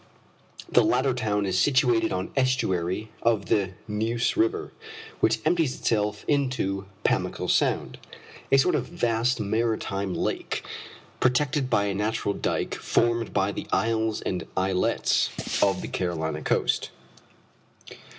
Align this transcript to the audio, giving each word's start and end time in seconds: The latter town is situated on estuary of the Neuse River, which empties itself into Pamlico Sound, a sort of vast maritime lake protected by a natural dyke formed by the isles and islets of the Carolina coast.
The 0.67 0.83
latter 0.83 1.13
town 1.13 1.45
is 1.45 1.59
situated 1.59 2.11
on 2.11 2.31
estuary 2.35 3.11
of 3.21 3.45
the 3.49 3.73
Neuse 3.87 4.35
River, 4.35 4.71
which 5.19 5.37
empties 5.45 5.79
itself 5.79 6.25
into 6.27 6.87
Pamlico 7.03 7.45
Sound, 7.45 7.99
a 8.51 8.57
sort 8.57 8.73
of 8.73 8.87
vast 8.87 9.39
maritime 9.39 10.15
lake 10.15 10.63
protected 11.19 11.69
by 11.69 11.83
a 11.85 11.93
natural 11.93 12.33
dyke 12.33 12.73
formed 12.73 13.31
by 13.31 13.51
the 13.51 13.67
isles 13.71 14.21
and 14.21 14.47
islets 14.57 15.29
of 15.61 15.83
the 15.83 15.87
Carolina 15.87 16.41
coast. 16.41 16.89